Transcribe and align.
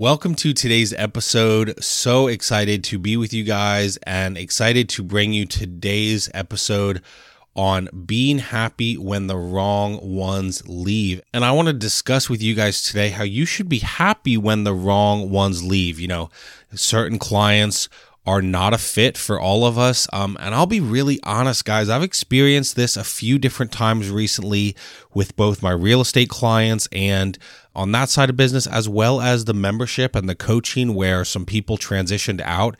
Welcome 0.00 0.36
to 0.36 0.52
today's 0.52 0.92
episode. 0.92 1.82
So 1.82 2.28
excited 2.28 2.84
to 2.84 3.00
be 3.00 3.16
with 3.16 3.32
you 3.32 3.42
guys 3.42 3.96
and 4.04 4.38
excited 4.38 4.88
to 4.90 5.02
bring 5.02 5.32
you 5.32 5.44
today's 5.44 6.30
episode 6.32 7.02
on 7.56 7.88
being 8.06 8.38
happy 8.38 8.96
when 8.96 9.26
the 9.26 9.36
wrong 9.36 9.98
ones 10.00 10.62
leave. 10.68 11.20
And 11.34 11.44
I 11.44 11.50
want 11.50 11.66
to 11.66 11.72
discuss 11.72 12.30
with 12.30 12.40
you 12.40 12.54
guys 12.54 12.80
today 12.80 13.08
how 13.08 13.24
you 13.24 13.44
should 13.44 13.68
be 13.68 13.80
happy 13.80 14.36
when 14.36 14.62
the 14.62 14.72
wrong 14.72 15.30
ones 15.30 15.64
leave. 15.64 15.98
You 15.98 16.06
know, 16.06 16.30
certain 16.76 17.18
clients 17.18 17.88
are 18.24 18.42
not 18.42 18.74
a 18.74 18.78
fit 18.78 19.16
for 19.18 19.40
all 19.40 19.64
of 19.64 19.78
us. 19.78 20.06
Um, 20.12 20.36
and 20.38 20.54
I'll 20.54 20.66
be 20.66 20.80
really 20.80 21.18
honest, 21.24 21.64
guys, 21.64 21.88
I've 21.88 22.02
experienced 22.02 22.76
this 22.76 22.96
a 22.96 23.02
few 23.02 23.36
different 23.36 23.72
times 23.72 24.10
recently 24.10 24.76
with 25.12 25.34
both 25.34 25.62
my 25.62 25.72
real 25.72 26.02
estate 26.02 26.28
clients 26.28 26.88
and 26.92 27.36
on 27.78 27.92
that 27.92 28.08
side 28.08 28.28
of 28.28 28.36
business, 28.36 28.66
as 28.66 28.88
well 28.88 29.20
as 29.20 29.44
the 29.44 29.54
membership 29.54 30.16
and 30.16 30.28
the 30.28 30.34
coaching 30.34 30.94
where 30.94 31.24
some 31.24 31.46
people 31.46 31.78
transitioned 31.78 32.40
out. 32.40 32.76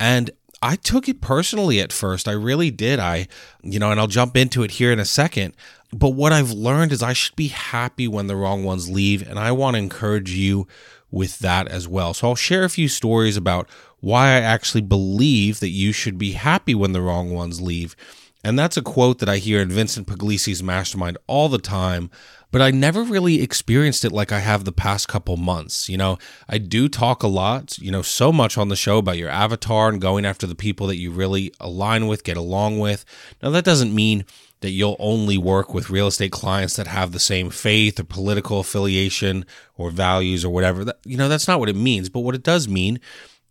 And 0.00 0.30
I 0.60 0.74
took 0.74 1.08
it 1.08 1.20
personally 1.20 1.80
at 1.80 1.92
first. 1.92 2.26
I 2.26 2.32
really 2.32 2.72
did. 2.72 2.98
I, 2.98 3.28
you 3.62 3.78
know, 3.78 3.92
and 3.92 4.00
I'll 4.00 4.08
jump 4.08 4.36
into 4.36 4.64
it 4.64 4.72
here 4.72 4.92
in 4.92 4.98
a 4.98 5.04
second. 5.04 5.54
But 5.92 6.10
what 6.10 6.32
I've 6.32 6.50
learned 6.50 6.90
is 6.90 7.00
I 7.00 7.12
should 7.12 7.36
be 7.36 7.48
happy 7.48 8.08
when 8.08 8.26
the 8.26 8.34
wrong 8.34 8.64
ones 8.64 8.90
leave. 8.90 9.26
And 9.26 9.38
I 9.38 9.52
want 9.52 9.74
to 9.74 9.78
encourage 9.78 10.32
you 10.32 10.66
with 11.12 11.38
that 11.38 11.68
as 11.68 11.86
well. 11.86 12.12
So 12.12 12.28
I'll 12.28 12.34
share 12.34 12.64
a 12.64 12.68
few 12.68 12.88
stories 12.88 13.36
about 13.36 13.68
why 14.00 14.28
I 14.28 14.40
actually 14.40 14.82
believe 14.82 15.60
that 15.60 15.68
you 15.68 15.92
should 15.92 16.18
be 16.18 16.32
happy 16.32 16.74
when 16.74 16.92
the 16.92 17.02
wrong 17.02 17.30
ones 17.30 17.60
leave. 17.60 17.94
And 18.42 18.58
that's 18.58 18.76
a 18.76 18.82
quote 18.82 19.18
that 19.18 19.28
I 19.28 19.36
hear 19.36 19.60
in 19.60 19.68
Vincent 19.68 20.06
Puglisi's 20.06 20.62
mastermind 20.62 21.18
all 21.26 21.48
the 21.48 21.58
time 21.58 22.10
but 22.50 22.60
I 22.60 22.70
never 22.70 23.02
really 23.02 23.42
experienced 23.42 24.04
it 24.04 24.12
like 24.12 24.32
I 24.32 24.40
have 24.40 24.64
the 24.64 24.72
past 24.72 25.08
couple 25.08 25.36
months. 25.36 25.88
You 25.88 25.96
know, 25.96 26.18
I 26.48 26.58
do 26.58 26.88
talk 26.88 27.22
a 27.22 27.28
lot, 27.28 27.78
you 27.78 27.90
know, 27.90 28.02
so 28.02 28.32
much 28.32 28.58
on 28.58 28.68
the 28.68 28.76
show 28.76 28.98
about 28.98 29.18
your 29.18 29.30
avatar 29.30 29.88
and 29.88 30.00
going 30.00 30.24
after 30.24 30.46
the 30.46 30.54
people 30.54 30.86
that 30.88 30.96
you 30.96 31.10
really 31.10 31.52
align 31.60 32.06
with, 32.06 32.24
get 32.24 32.36
along 32.36 32.78
with. 32.78 33.04
Now, 33.42 33.50
that 33.50 33.64
doesn't 33.64 33.94
mean 33.94 34.24
that 34.60 34.70
you'll 34.70 34.96
only 34.98 35.38
work 35.38 35.72
with 35.72 35.90
real 35.90 36.08
estate 36.08 36.32
clients 36.32 36.76
that 36.76 36.86
have 36.86 37.12
the 37.12 37.20
same 37.20 37.50
faith 37.50 37.98
or 38.00 38.04
political 38.04 38.60
affiliation 38.60 39.46
or 39.76 39.90
values 39.90 40.44
or 40.44 40.50
whatever. 40.50 40.84
That, 40.84 40.98
you 41.04 41.16
know, 41.16 41.28
that's 41.28 41.48
not 41.48 41.60
what 41.60 41.70
it 41.70 41.76
means. 41.76 42.08
But 42.08 42.20
what 42.20 42.34
it 42.34 42.42
does 42.42 42.68
mean 42.68 43.00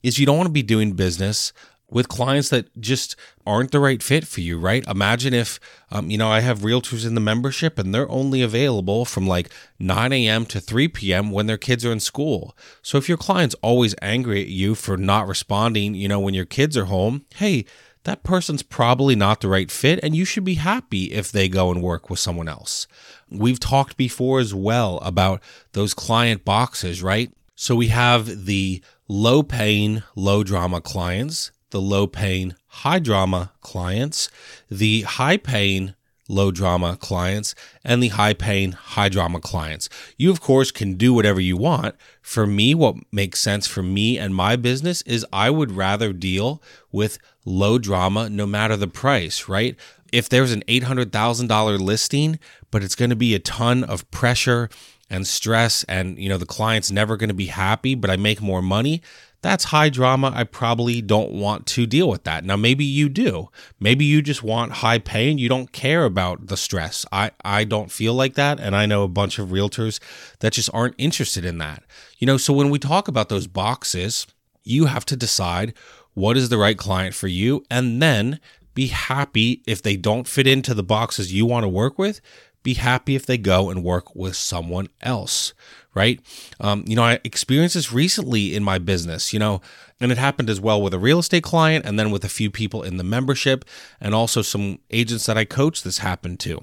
is 0.04 0.20
you 0.20 0.26
don't 0.26 0.38
want 0.38 0.48
to 0.48 0.54
be 0.54 0.62
doing 0.62 0.94
business 0.94 1.52
with 1.92 2.08
clients 2.08 2.50
that 2.50 2.80
just 2.80 3.16
aren't 3.46 3.72
the 3.72 3.80
right 3.80 4.02
fit 4.02 4.28
for 4.28 4.42
you, 4.42 4.60
right? 4.60 4.86
Imagine 4.88 5.34
if, 5.34 5.60
um, 5.92 6.10
you 6.10 6.18
know, 6.18 6.30
I 6.30 6.42
have 6.42 6.60
realtors 6.60 7.06
in 7.06 7.16
the 7.16 7.22
membership 7.22 7.80
and 7.80 7.94
they're 7.94 8.10
only 8.10 8.42
available 8.42 9.06
from 9.06 9.28
like 9.28 9.50
9 9.80 10.14
a.m. 10.14 10.46
to 10.48 10.60
3 10.60 10.88
p.m. 10.90 11.32
when 11.32 11.48
their 11.48 11.58
kids 11.58 11.86
are 11.86 11.92
in 11.92 12.00
school. 12.00 12.56
So 12.82 12.98
if 12.98 13.10
your 13.10 13.18
client's 13.18 13.56
always 13.62 13.96
angry 14.02 14.42
at 14.42 14.48
you 14.48 14.76
for 14.76 14.98
not 14.98 15.28
responding, 15.28 15.96
you 15.96 16.08
know, 16.08 16.20
when 16.20 16.34
your 16.34 16.46
kids 16.46 16.78
are 16.78 16.86
home, 16.86 17.26
hey, 17.36 17.66
that 18.04 18.24
person's 18.24 18.64
probably 18.64 19.16
not 19.16 19.42
the 19.42 19.50
right 19.50 19.70
fit, 19.70 20.00
and 20.02 20.16
you 20.16 20.24
should 20.24 20.46
be 20.46 20.56
happy 20.56 21.06
if 21.06 21.32
they 21.32 21.50
go 21.50 21.70
and 21.70 21.84
work 21.84 22.10
with 22.10 22.20
someone 22.20 22.48
else. 22.48 22.88
We've 23.30 23.60
talked 23.60 23.98
before 23.98 24.40
as 24.40 24.54
well 24.54 25.00
about 25.00 25.42
those 25.74 25.94
client 25.94 26.46
boxes, 26.46 27.04
right? 27.04 27.32
So 27.56 27.76
we 27.76 27.88
have 27.88 28.46
the 28.46 28.82
low 29.10 29.44
paying, 29.44 30.02
low 30.16 30.44
drama 30.44 30.80
clients 30.80 31.52
the 31.72 31.82
low 31.82 32.08
paying, 32.08 32.56
high 32.68 33.00
drama 33.00 33.52
clients, 33.62 34.30
the 34.70 35.02
high 35.02 35.38
paying, 35.38 35.94
low 36.28 36.52
drama 36.52 36.96
clients, 36.96 37.56
and 37.84 38.02
the 38.02 38.10
high 38.10 38.34
paying, 38.34 38.72
high 38.72 39.10
drama 39.10 39.40
clients. 39.40 39.90
You, 40.18 40.32
of 40.32 40.40
course, 40.40 40.72
can 40.72 40.94
do 40.94 41.14
whatever 41.14 41.42
you 41.42 41.58
want. 41.58 41.96
For 42.22 42.46
me, 42.46 42.76
what 42.76 42.96
makes 43.12 43.40
sense 43.40 43.68
for 43.68 43.82
me 43.82 44.18
and 44.18 44.34
my 44.36 44.56
business 44.56 45.02
is 45.02 45.26
I 45.34 45.50
would 45.50 45.72
rather 45.72 46.14
deal 46.14 46.62
with 46.92 47.18
low 47.46 47.80
drama 47.80 48.30
no 48.30 48.46
matter 48.46 48.78
the 48.78 48.88
price, 48.88 49.50
right? 49.50 49.76
If 50.14 50.30
there's 50.30 50.52
an 50.52 50.64
$800,000 50.68 51.80
listing, 51.80 52.40
but 52.72 52.84
it's 52.84 52.96
going 52.96 53.10
to 53.10 53.16
be 53.16 53.34
a 53.34 53.40
ton 53.40 53.84
of 53.84 54.10
pressure 54.12 54.70
and 55.10 55.26
stress 55.26 55.84
and 55.86 56.20
you 56.20 56.30
know 56.30 56.38
the 56.38 56.46
client's 56.46 56.92
never 56.92 57.18
going 57.18 57.30
to 57.30 57.34
be 57.34 57.48
happy 57.48 57.96
but 57.96 58.10
I 58.10 58.16
make 58.16 58.42
more 58.42 58.62
money 58.62 59.02
that's 59.42 59.66
high 59.66 59.90
drama. 59.90 60.32
I 60.36 60.44
probably 60.44 61.02
don't 61.02 61.32
want 61.32 61.66
to 61.68 61.86
deal 61.86 62.10
with 62.10 62.24
that. 62.26 62.44
Now, 62.44 62.58
maybe 62.58 62.84
you 62.84 63.08
do. 63.08 63.50
Maybe 63.80 64.04
you 64.04 64.22
just 64.22 64.44
want 64.44 64.74
high 64.74 65.00
pay 65.00 65.32
and 65.32 65.40
you 65.40 65.48
don't 65.48 65.72
care 65.72 66.04
about 66.04 66.48
the 66.48 66.58
stress. 66.58 67.06
I, 67.12 67.32
I 67.44 67.64
don't 67.64 67.92
feel 67.92 68.14
like 68.14 68.34
that. 68.36 68.60
And 68.60 68.76
I 68.76 68.86
know 68.86 69.04
a 69.04 69.08
bunch 69.08 69.40
of 69.40 69.50
realtors 69.50 70.00
that 70.40 70.54
just 70.54 70.70
aren't 70.74 70.96
interested 70.98 71.46
in 71.46 71.58
that. 71.60 71.84
You 72.18 72.28
know, 72.28 72.38
so 72.38 72.54
when 72.54 72.70
we 72.70 72.80
talk 72.80 73.08
about 73.08 73.30
those 73.30 73.48
boxes, 73.48 74.28
you 74.64 74.86
have 74.88 75.06
to 75.06 75.16
decide 75.16 75.74
what 76.14 76.36
is 76.36 76.50
the 76.50 76.58
right 76.58 76.78
client 76.78 77.16
for 77.16 77.28
you 77.28 77.64
and 77.72 78.02
then 78.02 78.40
be 78.74 78.88
happy 78.88 79.64
if 79.66 79.82
they 79.82 79.96
don't 79.96 80.28
fit 80.28 80.48
into 80.48 80.74
the 80.74 80.84
boxes 80.84 81.34
you 81.34 81.46
want 81.46 81.64
to 81.64 81.70
work 81.70 81.98
with. 81.98 82.20
Be 82.62 82.74
happy 82.74 83.16
if 83.16 83.26
they 83.26 83.38
go 83.38 83.70
and 83.70 83.86
work 83.86 84.14
with 84.16 84.36
someone 84.36 84.90
else 85.02 85.54
right? 85.96 86.20
Um, 86.60 86.84
you 86.88 86.96
know, 86.96 87.04
I 87.04 87.20
experienced 87.24 87.76
this 87.76 87.92
recently 87.92 88.56
in 88.56 88.64
my 88.64 88.78
business, 88.78 89.34
you 89.34 89.40
know, 89.40 89.62
and 90.00 90.12
it 90.12 90.18
happened 90.18 90.50
as 90.50 90.62
well 90.62 90.82
with 90.82 90.94
a 90.94 91.00
real 91.00 91.20
estate 91.20 91.44
client 91.44 91.86
and 91.86 92.00
then 92.00 92.12
with 92.12 92.24
a 92.24 92.30
few 92.30 92.50
people 92.50 92.84
in 92.84 92.98
the 92.98 93.04
membership 93.04 93.66
and 94.00 94.14
also 94.14 94.42
some 94.42 94.80
agents 94.92 95.26
that 95.26 95.38
I 95.38 95.46
coach 95.46 95.84
this 95.84 96.00
happened 96.00 96.40
to. 96.42 96.62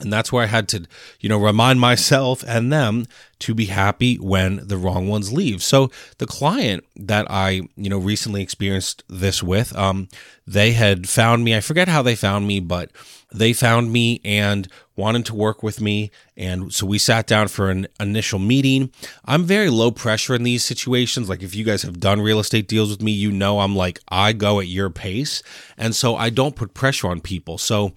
And 0.00 0.12
that's 0.12 0.32
where 0.32 0.42
I 0.42 0.46
had 0.46 0.68
to, 0.68 0.86
you 1.20 1.28
know, 1.28 1.38
remind 1.38 1.80
myself 1.80 2.42
and 2.46 2.72
them 2.72 3.06
to 3.40 3.54
be 3.54 3.66
happy 3.66 4.16
when 4.16 4.66
the 4.66 4.76
wrong 4.76 5.08
ones 5.08 5.32
leave. 5.32 5.62
So 5.62 5.90
the 6.18 6.26
client 6.26 6.84
that 6.96 7.26
I, 7.30 7.62
you 7.76 7.90
know, 7.90 7.98
recently 7.98 8.42
experienced 8.42 9.04
this 9.08 9.42
with, 9.42 9.76
um, 9.76 10.08
they 10.46 10.72
had 10.72 11.08
found 11.08 11.44
me. 11.44 11.56
I 11.56 11.60
forget 11.60 11.88
how 11.88 12.02
they 12.02 12.14
found 12.14 12.46
me, 12.46 12.60
but 12.60 12.90
they 13.34 13.52
found 13.52 13.92
me 13.92 14.20
and 14.24 14.68
wanted 14.96 15.26
to 15.26 15.34
work 15.34 15.62
with 15.62 15.80
me. 15.80 16.10
And 16.36 16.72
so 16.72 16.86
we 16.86 16.98
sat 16.98 17.26
down 17.26 17.48
for 17.48 17.68
an 17.68 17.88
initial 17.98 18.38
meeting. 18.38 18.92
I'm 19.24 19.42
very 19.42 19.70
low 19.70 19.90
pressure 19.90 20.36
in 20.36 20.44
these 20.44 20.64
situations. 20.64 21.28
Like 21.28 21.42
if 21.42 21.54
you 21.54 21.64
guys 21.64 21.82
have 21.82 21.98
done 21.98 22.20
real 22.20 22.38
estate 22.38 22.68
deals 22.68 22.90
with 22.90 23.02
me, 23.02 23.10
you 23.10 23.32
know 23.32 23.58
I'm 23.58 23.74
like, 23.74 23.98
I 24.08 24.32
go 24.32 24.60
at 24.60 24.68
your 24.68 24.88
pace. 24.90 25.42
And 25.76 25.96
so 25.96 26.14
I 26.14 26.30
don't 26.30 26.54
put 26.54 26.74
pressure 26.74 27.08
on 27.08 27.20
people. 27.20 27.58
So, 27.58 27.92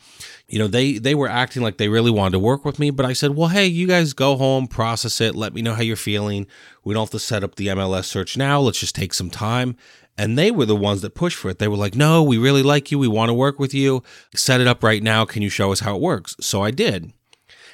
you 0.48 0.58
know, 0.58 0.68
they 0.68 0.98
they 0.98 1.14
were 1.14 1.28
acting 1.28 1.62
like 1.62 1.78
they 1.78 1.90
really 1.90 2.10
wanted 2.10 2.32
to 2.32 2.40
work 2.40 2.64
with 2.66 2.80
me, 2.80 2.90
but 2.90 3.06
I 3.06 3.12
said, 3.12 3.36
"Well, 3.36 3.50
hey, 3.50 3.68
you 3.68 3.86
guys 3.86 4.14
go 4.14 4.38
home, 4.38 4.66
process 4.68 5.20
it, 5.20 5.27
let 5.36 5.54
me 5.54 5.62
know 5.62 5.74
how 5.74 5.82
you're 5.82 5.96
feeling. 5.96 6.48
We 6.84 6.94
don't 6.94 7.04
have 7.04 7.10
to 7.12 7.20
set 7.20 7.44
up 7.44 7.56
the 7.56 7.68
MLS 7.68 8.06
search 8.06 8.38
now. 8.38 8.60
Let's 8.60 8.80
just 8.80 8.96
take 8.96 9.14
some 9.14 9.30
time." 9.30 9.76
And 10.18 10.38
they 10.38 10.50
were 10.50 10.66
the 10.66 10.76
ones 10.76 11.02
that 11.02 11.14
pushed 11.14 11.38
for 11.38 11.50
it. 11.50 11.60
They 11.60 11.68
were 11.68 11.78
like, 11.78 11.96
no, 11.96 12.24
we 12.24 12.40
really 12.40 12.64
like 12.64 12.90
you. 12.92 12.98
We 12.98 13.08
want 13.08 13.30
to 13.30 13.36
work 13.36 13.60
with 13.60 13.72
you. 13.72 14.02
Set 14.36 14.60
it 14.60 14.68
up 14.68 14.84
right 14.84 15.04
now. 15.04 15.26
Can 15.26 15.44
you 15.44 15.50
show 15.50 15.72
us 15.72 15.82
how 15.82 15.96
it 15.96 16.02
works? 16.02 16.36
So 16.42 16.64
I 16.64 16.72
did. 16.72 17.14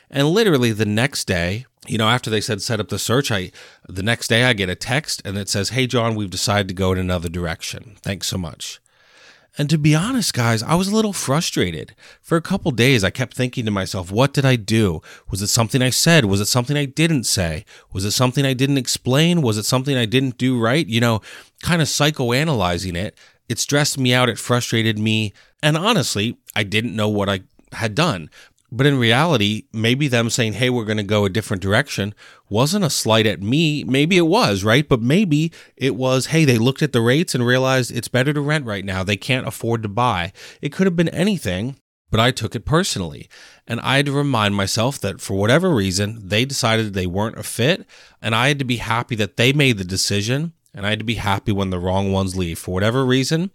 And 0.09 0.27
literally 0.27 0.73
the 0.73 0.85
next 0.85 1.25
day, 1.25 1.65
you 1.87 1.97
know, 1.97 2.07
after 2.07 2.29
they 2.29 2.41
said 2.41 2.61
set 2.61 2.79
up 2.79 2.89
the 2.89 2.99
search, 2.99 3.31
I 3.31 3.51
the 3.87 4.03
next 4.03 4.27
day 4.27 4.43
I 4.43 4.53
get 4.53 4.69
a 4.69 4.75
text 4.75 5.21
and 5.25 5.37
it 5.37 5.49
says, 5.49 5.69
Hey 5.69 5.87
John, 5.87 6.15
we've 6.15 6.29
decided 6.29 6.67
to 6.67 6.73
go 6.73 6.91
in 6.91 6.97
another 6.97 7.29
direction. 7.29 7.95
Thanks 8.01 8.27
so 8.27 8.37
much. 8.37 8.79
And 9.57 9.69
to 9.69 9.77
be 9.77 9.93
honest, 9.93 10.33
guys, 10.33 10.63
I 10.63 10.73
was 10.73 10.87
a 10.87 10.95
little 10.95 11.13
frustrated. 11.13 11.93
For 12.21 12.37
a 12.37 12.41
couple 12.41 12.71
days, 12.71 13.03
I 13.03 13.11
kept 13.11 13.35
thinking 13.35 13.65
to 13.65 13.71
myself, 13.71 14.11
what 14.11 14.33
did 14.33 14.45
I 14.45 14.55
do? 14.55 15.01
Was 15.29 15.43
it 15.43 15.47
something 15.47 15.81
I 15.81 15.91
said? 15.91 16.25
Was 16.25 16.41
it 16.41 16.47
something 16.47 16.75
I 16.75 16.85
didn't 16.85 17.25
say? 17.25 17.63
Was 17.91 18.03
it 18.03 18.11
something 18.11 18.45
I 18.45 18.53
didn't 18.53 18.79
explain? 18.79 19.43
Was 19.43 19.59
it 19.59 19.65
something 19.65 19.95
I 19.95 20.05
didn't 20.05 20.39
do 20.39 20.59
right? 20.59 20.87
You 20.87 21.01
know, 21.01 21.21
kind 21.61 21.83
of 21.83 21.87
psychoanalyzing 21.87 22.95
it. 22.95 23.15
It 23.47 23.59
stressed 23.59 23.99
me 23.99 24.11
out. 24.13 24.29
It 24.29 24.39
frustrated 24.39 24.97
me. 24.97 25.33
And 25.61 25.77
honestly, 25.77 26.37
I 26.55 26.63
didn't 26.63 26.95
know 26.95 27.09
what 27.09 27.29
I 27.29 27.41
had 27.73 27.93
done. 27.93 28.31
But 28.75 28.87
in 28.87 28.97
reality, 28.97 29.65
maybe 29.71 30.07
them 30.07 30.31
saying, 30.31 30.53
hey, 30.53 30.71
we're 30.71 30.83
going 30.83 30.97
to 30.97 31.03
go 31.03 31.25
a 31.25 31.29
different 31.29 31.61
direction 31.61 32.15
wasn't 32.49 32.83
a 32.83 32.89
slight 32.89 33.27
at 33.27 33.39
me. 33.39 33.83
Maybe 33.83 34.17
it 34.17 34.25
was, 34.25 34.63
right? 34.63 34.89
But 34.89 34.99
maybe 34.99 35.51
it 35.77 35.95
was, 35.95 36.27
hey, 36.27 36.43
they 36.43 36.57
looked 36.57 36.81
at 36.81 36.91
the 36.91 37.01
rates 37.01 37.35
and 37.35 37.45
realized 37.45 37.91
it's 37.91 38.07
better 38.07 38.33
to 38.33 38.41
rent 38.41 38.65
right 38.65 38.83
now. 38.83 39.03
They 39.03 39.15
can't 39.15 39.47
afford 39.47 39.83
to 39.83 39.89
buy. 39.89 40.33
It 40.59 40.69
could 40.69 40.87
have 40.87 40.95
been 40.95 41.09
anything, 41.09 41.75
but 42.09 42.19
I 42.19 42.31
took 42.31 42.55
it 42.55 42.65
personally. 42.65 43.29
And 43.67 43.79
I 43.81 43.97
had 43.97 44.07
to 44.07 44.11
remind 44.11 44.55
myself 44.55 44.99
that 45.01 45.21
for 45.21 45.35
whatever 45.35 45.69
reason, 45.69 46.27
they 46.27 46.43
decided 46.43 46.93
they 46.93 47.05
weren't 47.05 47.37
a 47.37 47.43
fit. 47.43 47.85
And 48.23 48.33
I 48.33 48.47
had 48.47 48.57
to 48.57 48.65
be 48.65 48.77
happy 48.77 49.15
that 49.17 49.37
they 49.37 49.53
made 49.53 49.77
the 49.77 49.83
decision 49.83 50.53
and 50.73 50.85
I 50.85 50.89
had 50.89 50.99
to 50.99 51.05
be 51.05 51.15
happy 51.15 51.51
when 51.51 51.69
the 51.69 51.79
wrong 51.79 52.11
ones 52.11 52.35
leave. 52.35 52.59
For 52.59 52.73
whatever 52.73 53.05
reason, 53.05 53.51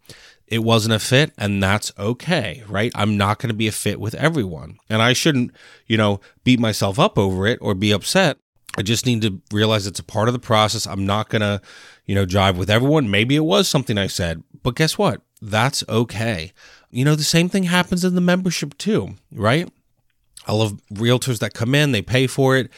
it 0.46 0.60
wasn't 0.60 0.94
a 0.94 0.98
fit, 0.98 1.32
and 1.36 1.62
that's 1.62 1.92
okay, 1.98 2.62
right? 2.68 2.92
I'm 2.94 3.16
not 3.16 3.38
going 3.38 3.48
to 3.48 3.54
be 3.54 3.68
a 3.68 3.72
fit 3.72 4.00
with 4.00 4.14
everyone. 4.14 4.78
And 4.88 5.02
I 5.02 5.12
shouldn't, 5.12 5.52
you 5.86 5.96
know, 5.96 6.20
beat 6.44 6.60
myself 6.60 6.98
up 6.98 7.18
over 7.18 7.46
it 7.46 7.58
or 7.60 7.74
be 7.74 7.92
upset. 7.92 8.38
I 8.76 8.82
just 8.82 9.06
need 9.06 9.22
to 9.22 9.40
realize 9.52 9.86
it's 9.86 9.98
a 9.98 10.04
part 10.04 10.28
of 10.28 10.34
the 10.34 10.38
process. 10.38 10.86
I'm 10.86 11.04
not 11.04 11.28
going 11.28 11.42
to, 11.42 11.60
you 12.06 12.14
know, 12.14 12.24
jive 12.24 12.56
with 12.56 12.70
everyone. 12.70 13.10
Maybe 13.10 13.36
it 13.36 13.40
was 13.40 13.68
something 13.68 13.98
I 13.98 14.06
said, 14.06 14.42
but 14.62 14.76
guess 14.76 14.96
what? 14.96 15.20
That's 15.42 15.84
okay. 15.88 16.52
You 16.90 17.04
know, 17.04 17.14
the 17.14 17.24
same 17.24 17.48
thing 17.48 17.64
happens 17.64 18.04
in 18.04 18.14
the 18.14 18.20
membership 18.20 18.78
too, 18.78 19.16
right? 19.32 19.68
I 20.46 20.52
love 20.52 20.80
realtors 20.92 21.40
that 21.40 21.54
come 21.54 21.74
in, 21.74 21.92
they 21.92 22.02
pay 22.02 22.26
for 22.26 22.56
it, 22.56 22.70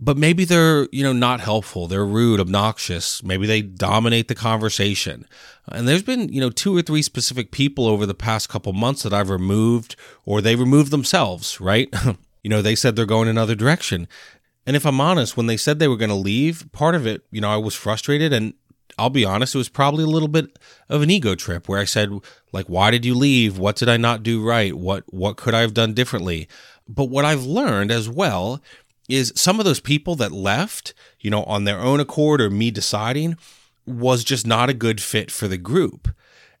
but 0.00 0.16
maybe 0.16 0.44
they're, 0.44 0.88
you 0.92 1.02
know, 1.02 1.12
not 1.12 1.40
helpful. 1.40 1.88
They're 1.88 2.06
rude, 2.06 2.40
obnoxious. 2.40 3.22
Maybe 3.22 3.46
they 3.46 3.62
dominate 3.62 4.28
the 4.28 4.34
conversation. 4.34 5.26
And 5.70 5.88
there's 5.88 6.02
been, 6.02 6.32
you 6.32 6.40
know, 6.40 6.50
two 6.50 6.76
or 6.76 6.82
three 6.82 7.02
specific 7.02 7.50
people 7.50 7.86
over 7.86 8.06
the 8.06 8.14
past 8.14 8.48
couple 8.48 8.72
months 8.72 9.02
that 9.02 9.12
I've 9.12 9.30
removed 9.30 9.96
or 10.24 10.40
they 10.40 10.56
removed 10.56 10.90
themselves, 10.90 11.60
right? 11.60 11.92
you 12.42 12.50
know, 12.50 12.62
they 12.62 12.74
said 12.74 12.94
they're 12.94 13.06
going 13.06 13.28
another 13.28 13.54
direction. 13.54 14.06
And 14.66 14.76
if 14.76 14.86
I'm 14.86 15.00
honest, 15.00 15.36
when 15.36 15.46
they 15.46 15.56
said 15.56 15.78
they 15.78 15.88
were 15.88 15.96
going 15.96 16.10
to 16.10 16.14
leave, 16.14 16.70
part 16.72 16.94
of 16.94 17.06
it, 17.06 17.24
you 17.30 17.40
know, 17.40 17.50
I 17.50 17.56
was 17.56 17.74
frustrated 17.74 18.32
and 18.32 18.54
I'll 18.98 19.10
be 19.10 19.24
honest, 19.24 19.54
it 19.54 19.58
was 19.58 19.68
probably 19.68 20.04
a 20.04 20.08
little 20.08 20.28
bit 20.28 20.58
of 20.88 21.02
an 21.02 21.10
ego 21.10 21.34
trip 21.34 21.68
where 21.68 21.78
I 21.78 21.84
said, 21.84 22.10
like, 22.52 22.66
why 22.66 22.90
did 22.90 23.04
you 23.04 23.14
leave? 23.14 23.56
What 23.58 23.76
did 23.76 23.88
I 23.88 23.96
not 23.96 24.22
do 24.22 24.44
right? 24.44 24.74
What 24.74 25.04
what 25.12 25.36
could 25.36 25.54
I 25.54 25.60
have 25.60 25.74
done 25.74 25.94
differently? 25.94 26.48
But 26.88 27.04
what 27.04 27.24
I've 27.24 27.44
learned 27.44 27.90
as 27.90 28.08
well 28.08 28.60
is 29.08 29.32
some 29.34 29.58
of 29.58 29.64
those 29.64 29.80
people 29.80 30.14
that 30.16 30.32
left, 30.32 30.92
you 31.20 31.30
know, 31.30 31.42
on 31.44 31.64
their 31.64 31.78
own 31.78 31.98
accord 31.98 32.40
or 32.40 32.50
me 32.50 32.70
deciding, 32.70 33.36
was 33.86 34.22
just 34.22 34.46
not 34.46 34.68
a 34.68 34.74
good 34.74 35.00
fit 35.00 35.30
for 35.30 35.48
the 35.48 35.56
group. 35.56 36.08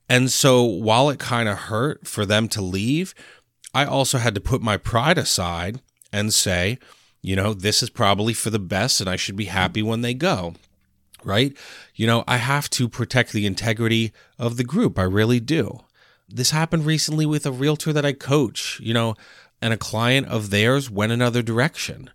And 0.08 0.32
so 0.32 0.64
while 0.64 1.10
it 1.10 1.18
kind 1.18 1.48
of 1.48 1.58
hurt 1.58 2.06
for 2.06 2.24
them 2.24 2.48
to 2.48 2.62
leave, 2.62 3.14
I 3.74 3.84
also 3.84 4.18
had 4.18 4.34
to 4.34 4.40
put 4.40 4.62
my 4.62 4.78
pride 4.78 5.18
aside 5.18 5.82
and 6.10 6.32
say, 6.32 6.78
you 7.20 7.36
know, 7.36 7.52
this 7.52 7.82
is 7.82 7.90
probably 7.90 8.32
for 8.32 8.48
the 8.48 8.58
best 8.58 9.00
and 9.00 9.10
I 9.10 9.16
should 9.16 9.36
be 9.36 9.46
happy 9.46 9.82
when 9.82 10.00
they 10.00 10.14
go. 10.14 10.54
Right? 11.24 11.54
You 11.94 12.06
know, 12.06 12.24
I 12.26 12.38
have 12.38 12.70
to 12.70 12.88
protect 12.88 13.32
the 13.32 13.44
integrity 13.44 14.12
of 14.38 14.56
the 14.56 14.64
group. 14.64 14.98
I 14.98 15.02
really 15.02 15.40
do. 15.40 15.80
This 16.28 16.52
happened 16.52 16.86
recently 16.86 17.26
with 17.26 17.44
a 17.44 17.50
realtor 17.50 17.92
that 17.92 18.06
I 18.06 18.12
coach. 18.12 18.80
You 18.80 18.94
know, 18.94 19.16
and 19.60 19.74
a 19.74 19.76
client 19.76 20.28
of 20.28 20.50
theirs 20.50 20.90
went 20.90 21.12
another 21.12 21.42
direction. 21.42 22.10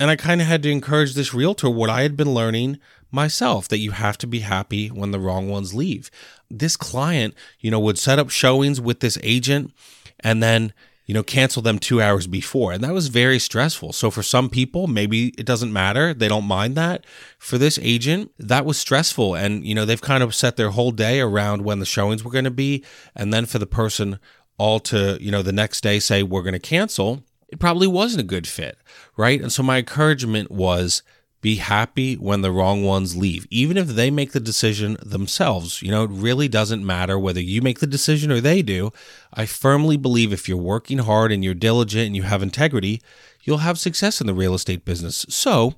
And 0.00 0.10
I 0.10 0.16
kind 0.16 0.40
of 0.40 0.46
had 0.46 0.62
to 0.62 0.70
encourage 0.70 1.14
this 1.14 1.34
realtor 1.34 1.68
what 1.68 1.90
I 1.90 2.02
had 2.02 2.16
been 2.16 2.32
learning 2.32 2.78
myself 3.10 3.68
that 3.68 3.78
you 3.78 3.92
have 3.92 4.18
to 4.18 4.26
be 4.26 4.40
happy 4.40 4.88
when 4.88 5.10
the 5.10 5.20
wrong 5.20 5.48
ones 5.48 5.74
leave. 5.74 6.10
This 6.50 6.76
client, 6.76 7.34
you 7.60 7.70
know, 7.70 7.80
would 7.80 7.98
set 7.98 8.18
up 8.18 8.30
showings 8.30 8.80
with 8.80 9.00
this 9.00 9.18
agent 9.22 9.72
and 10.20 10.42
then, 10.42 10.72
you 11.06 11.14
know, 11.14 11.22
cancel 11.22 11.62
them 11.62 11.78
two 11.78 12.02
hours 12.02 12.26
before. 12.26 12.72
And 12.72 12.84
that 12.84 12.92
was 12.92 13.08
very 13.08 13.38
stressful. 13.38 13.92
So 13.92 14.10
for 14.10 14.22
some 14.22 14.50
people, 14.50 14.86
maybe 14.86 15.28
it 15.38 15.46
doesn't 15.46 15.72
matter. 15.72 16.12
They 16.12 16.28
don't 16.28 16.44
mind 16.44 16.76
that. 16.76 17.04
For 17.38 17.56
this 17.56 17.78
agent, 17.82 18.30
that 18.38 18.66
was 18.66 18.78
stressful. 18.78 19.34
And, 19.34 19.64
you 19.64 19.74
know, 19.74 19.84
they've 19.84 20.00
kind 20.00 20.22
of 20.22 20.34
set 20.34 20.56
their 20.56 20.70
whole 20.70 20.90
day 20.90 21.20
around 21.20 21.62
when 21.62 21.80
the 21.80 21.86
showings 21.86 22.22
were 22.22 22.30
going 22.30 22.44
to 22.44 22.50
be. 22.50 22.84
And 23.16 23.32
then 23.32 23.46
for 23.46 23.58
the 23.58 23.66
person 23.66 24.18
all 24.58 24.80
to, 24.80 25.16
you 25.20 25.30
know, 25.30 25.40
the 25.40 25.52
next 25.52 25.80
day 25.80 25.98
say, 25.98 26.22
we're 26.22 26.42
going 26.42 26.52
to 26.52 26.58
cancel, 26.58 27.22
it 27.48 27.58
probably 27.58 27.86
wasn't 27.86 28.20
a 28.20 28.26
good 28.26 28.46
fit, 28.46 28.78
right? 29.16 29.40
And 29.40 29.52
so 29.52 29.62
my 29.62 29.78
encouragement 29.78 30.50
was 30.50 31.02
be 31.40 31.56
happy 31.56 32.14
when 32.14 32.42
the 32.42 32.50
wrong 32.50 32.82
ones 32.82 33.16
leave, 33.16 33.46
even 33.48 33.76
if 33.76 33.88
they 33.88 34.10
make 34.10 34.32
the 34.32 34.40
decision 34.40 34.96
themselves. 35.00 35.80
You 35.82 35.90
know, 35.90 36.04
it 36.04 36.10
really 36.10 36.48
doesn't 36.48 36.84
matter 36.84 37.18
whether 37.18 37.40
you 37.40 37.62
make 37.62 37.78
the 37.78 37.86
decision 37.86 38.32
or 38.32 38.40
they 38.40 38.60
do. 38.60 38.90
I 39.32 39.46
firmly 39.46 39.96
believe 39.96 40.32
if 40.32 40.48
you're 40.48 40.58
working 40.58 40.98
hard 40.98 41.30
and 41.30 41.44
you're 41.44 41.54
diligent 41.54 42.06
and 42.06 42.16
you 42.16 42.24
have 42.24 42.42
integrity, 42.42 43.00
you'll 43.44 43.58
have 43.58 43.78
success 43.78 44.20
in 44.20 44.26
the 44.26 44.34
real 44.34 44.54
estate 44.54 44.84
business. 44.84 45.24
So, 45.28 45.74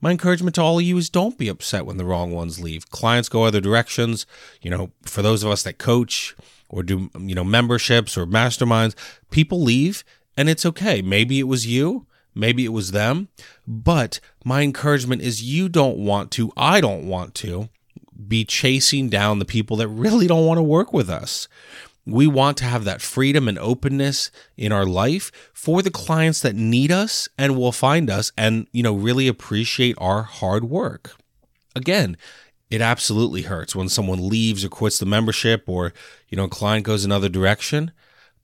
my 0.00 0.12
encouragement 0.12 0.54
to 0.54 0.62
all 0.62 0.78
of 0.78 0.84
you 0.84 0.96
is 0.98 1.10
don't 1.10 1.38
be 1.38 1.48
upset 1.48 1.86
when 1.86 1.96
the 1.96 2.04
wrong 2.04 2.30
ones 2.30 2.60
leave. 2.60 2.90
Clients 2.90 3.28
go 3.28 3.44
other 3.44 3.60
directions. 3.60 4.26
You 4.60 4.70
know, 4.70 4.90
for 5.02 5.22
those 5.22 5.42
of 5.42 5.50
us 5.50 5.64
that 5.64 5.78
coach, 5.78 6.36
or 6.68 6.82
do 6.82 7.10
you 7.18 7.34
know 7.34 7.44
memberships 7.44 8.16
or 8.16 8.26
masterminds 8.26 8.94
people 9.30 9.62
leave 9.62 10.04
and 10.38 10.48
it's 10.48 10.64
okay. 10.64 11.02
Maybe 11.02 11.38
it 11.38 11.48
was 11.48 11.66
you 11.66 12.06
maybe 12.34 12.64
it 12.64 12.68
was 12.68 12.92
them 12.92 13.26
but 13.66 14.20
my 14.44 14.60
encouragement 14.60 15.20
is 15.20 15.42
you 15.42 15.66
don't 15.68 15.96
want 15.96 16.30
to 16.30 16.52
i 16.58 16.78
don't 16.78 17.08
want 17.08 17.34
to 17.34 17.68
be 18.26 18.44
chasing 18.44 19.08
down 19.08 19.38
the 19.38 19.44
people 19.44 19.76
that 19.76 19.88
really 19.88 20.26
don't 20.26 20.46
want 20.46 20.58
to 20.58 20.62
work 20.62 20.92
with 20.92 21.08
us. 21.08 21.46
We 22.04 22.26
want 22.26 22.56
to 22.58 22.64
have 22.64 22.84
that 22.84 23.02
freedom 23.02 23.48
and 23.48 23.58
openness 23.58 24.30
in 24.56 24.72
our 24.72 24.86
life 24.86 25.30
for 25.52 25.82
the 25.82 25.90
clients 25.90 26.40
that 26.40 26.56
need 26.56 26.90
us 26.90 27.28
and 27.36 27.56
will 27.56 27.72
find 27.72 28.10
us 28.10 28.32
and 28.36 28.66
you 28.72 28.82
know 28.82 28.94
really 28.94 29.28
appreciate 29.28 29.96
our 29.98 30.22
hard 30.22 30.64
work. 30.64 31.14
Again 31.76 32.16
it 32.70 32.82
absolutely 32.82 33.42
hurts 33.42 33.74
when 33.74 33.88
someone 33.88 34.28
leaves 34.28 34.62
or 34.62 34.68
quits 34.68 34.98
the 34.98 35.06
membership 35.06 35.64
or 35.66 35.92
you 36.28 36.36
know 36.36 36.44
a 36.44 36.48
client 36.48 36.84
goes 36.84 37.04
another 37.04 37.28
direction 37.28 37.92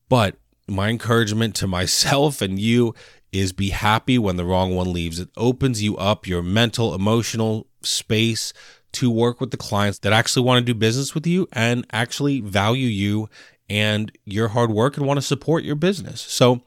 but 0.09 0.37
my 0.67 0.89
encouragement 0.89 1.55
to 1.57 1.67
myself 1.67 2.41
and 2.41 2.59
you 2.59 2.95
is 3.33 3.53
be 3.53 3.71
happy 3.71 4.17
when 4.19 4.37
the 4.37 4.45
wrong 4.45 4.75
one 4.75 4.93
leaves 4.93 5.19
it 5.19 5.29
opens 5.37 5.83
you 5.83 5.97
up 5.97 6.27
your 6.27 6.43
mental 6.43 6.95
emotional 6.95 7.67
space 7.83 8.53
to 8.93 9.11
work 9.11 9.41
with 9.41 9.51
the 9.51 9.57
clients 9.57 9.99
that 9.99 10.13
actually 10.13 10.45
want 10.45 10.65
to 10.65 10.73
do 10.73 10.79
business 10.79 11.15
with 11.15 11.27
you 11.27 11.49
and 11.53 11.85
actually 11.93 12.41
value 12.41 12.87
you 12.87 13.29
and 13.69 14.17
your 14.25 14.49
hard 14.49 14.71
work 14.71 14.97
and 14.97 15.07
want 15.07 15.19
to 15.19 15.23
support 15.23 15.65
your 15.65 15.75
business 15.75 16.21
so 16.21 16.63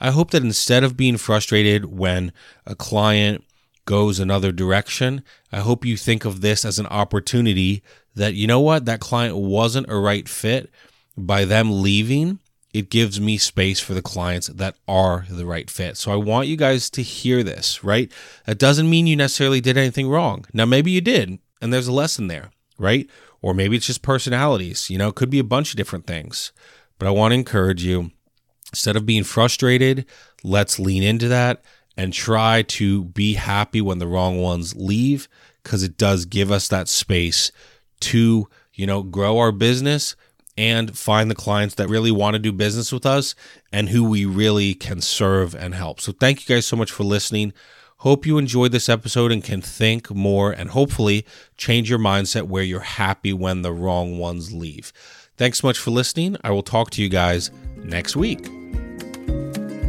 i 0.00 0.10
hope 0.10 0.30
that 0.32 0.42
instead 0.42 0.82
of 0.82 0.96
being 0.96 1.16
frustrated 1.16 1.84
when 1.86 2.32
a 2.66 2.74
client 2.74 3.44
goes 3.88 4.20
another 4.20 4.52
direction, 4.52 5.24
I 5.50 5.60
hope 5.60 5.82
you 5.82 5.96
think 5.96 6.26
of 6.26 6.42
this 6.42 6.62
as 6.62 6.78
an 6.78 6.86
opportunity 6.88 7.82
that, 8.14 8.34
you 8.34 8.46
know 8.46 8.60
what, 8.60 8.84
that 8.84 9.00
client 9.00 9.34
wasn't 9.34 9.88
a 9.88 9.96
right 9.96 10.28
fit. 10.28 10.70
By 11.16 11.46
them 11.46 11.82
leaving, 11.82 12.38
it 12.72 12.90
gives 12.90 13.20
me 13.20 13.38
space 13.38 13.80
for 13.80 13.94
the 13.94 14.02
clients 14.02 14.48
that 14.48 14.76
are 14.86 15.24
the 15.30 15.46
right 15.46 15.70
fit. 15.70 15.96
So 15.96 16.12
I 16.12 16.16
want 16.16 16.48
you 16.48 16.56
guys 16.56 16.90
to 16.90 17.02
hear 17.02 17.42
this, 17.42 17.82
right? 17.82 18.12
That 18.46 18.58
doesn't 18.58 18.90
mean 18.90 19.06
you 19.06 19.16
necessarily 19.16 19.60
did 19.60 19.78
anything 19.78 20.08
wrong. 20.08 20.44
Now, 20.52 20.66
maybe 20.66 20.90
you 20.90 21.00
did, 21.00 21.38
and 21.62 21.72
there's 21.72 21.88
a 21.88 21.92
lesson 21.92 22.28
there, 22.28 22.50
right? 22.78 23.08
Or 23.40 23.54
maybe 23.54 23.76
it's 23.76 23.86
just 23.86 24.02
personalities, 24.02 24.90
you 24.90 24.98
know, 24.98 25.08
it 25.08 25.14
could 25.14 25.30
be 25.30 25.38
a 25.38 25.44
bunch 25.44 25.70
of 25.70 25.76
different 25.76 26.06
things. 26.06 26.52
But 26.98 27.08
I 27.08 27.12
want 27.12 27.32
to 27.32 27.36
encourage 27.36 27.84
you 27.84 28.10
instead 28.70 28.96
of 28.96 29.06
being 29.06 29.24
frustrated, 29.24 30.04
let's 30.42 30.78
lean 30.78 31.02
into 31.02 31.28
that 31.28 31.62
and 31.96 32.12
try 32.12 32.62
to 32.62 33.04
be 33.04 33.34
happy 33.34 33.80
when 33.80 33.98
the 33.98 34.06
wrong 34.06 34.40
ones 34.40 34.76
leave 34.76 35.28
because 35.62 35.82
it 35.82 35.96
does 35.96 36.26
give 36.26 36.50
us 36.50 36.68
that 36.68 36.88
space 36.88 37.50
to, 38.00 38.48
you 38.74 38.86
know, 38.86 39.02
grow 39.02 39.38
our 39.38 39.52
business 39.52 40.14
and 40.58 40.98
find 40.98 41.30
the 41.30 41.36
clients 41.36 41.76
that 41.76 41.88
really 41.88 42.10
want 42.10 42.34
to 42.34 42.38
do 42.40 42.52
business 42.52 42.90
with 42.90 43.06
us 43.06 43.36
and 43.72 43.88
who 43.88 44.02
we 44.02 44.24
really 44.24 44.74
can 44.74 45.00
serve 45.00 45.54
and 45.54 45.72
help. 45.72 46.00
So 46.00 46.10
thank 46.10 46.40
you 46.40 46.52
guys 46.52 46.66
so 46.66 46.74
much 46.74 46.90
for 46.90 47.04
listening. 47.04 47.52
Hope 47.98 48.26
you 48.26 48.38
enjoyed 48.38 48.72
this 48.72 48.88
episode 48.88 49.30
and 49.30 49.42
can 49.42 49.62
think 49.62 50.10
more 50.10 50.50
and 50.50 50.70
hopefully 50.70 51.24
change 51.56 51.88
your 51.88 52.00
mindset 52.00 52.42
where 52.42 52.64
you're 52.64 52.80
happy 52.80 53.32
when 53.32 53.62
the 53.62 53.72
wrong 53.72 54.18
ones 54.18 54.52
leave. 54.52 54.92
Thanks 55.36 55.60
so 55.60 55.68
much 55.68 55.78
for 55.78 55.92
listening. 55.92 56.36
I 56.42 56.50
will 56.50 56.64
talk 56.64 56.90
to 56.90 57.02
you 57.02 57.08
guys 57.08 57.52
next 57.76 58.16
week. 58.16 58.44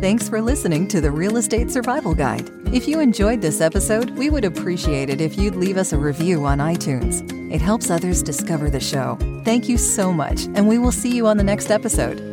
Thanks 0.01 0.29
for 0.29 0.39
listening 0.39 0.88
to 0.89 1.01
the 1.01 1.09
Real 1.09 1.38
Estate 1.38 1.71
Survival 1.71 2.13
Guide. 2.13 2.59
If 2.71 2.88
you 2.88 2.99
enjoyed 2.99 3.41
this 3.41 3.61
episode, 3.61 4.11
we 4.11 4.29
would 4.29 4.45
appreciate 4.45 5.09
it 5.09 5.19
if 5.19 5.39
you'd 5.39 5.55
leave 5.55 5.75
us 5.75 5.91
a 5.91 5.97
review 5.97 6.45
on 6.45 6.59
iTunes. 6.59 7.27
It 7.51 7.61
helps 7.61 7.89
others 7.89 8.21
discover 8.21 8.69
the 8.69 8.79
show. 8.79 9.17
Thank 9.43 9.67
you 9.67 9.75
so 9.75 10.13
much, 10.13 10.43
and 10.53 10.67
we 10.67 10.77
will 10.77 10.91
see 10.91 11.09
you 11.09 11.25
on 11.25 11.38
the 11.38 11.43
next 11.43 11.71
episode. 11.71 12.28